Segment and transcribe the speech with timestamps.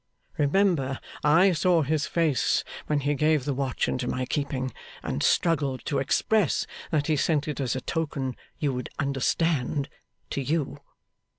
[0.39, 5.85] Remember, I saw his face when he gave the watch into my keeping, and struggled
[5.85, 9.89] to express that he sent it as a token you would understand,
[10.31, 10.79] to you.